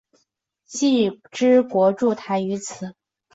[0.65, 2.95] 既之国筑台于此。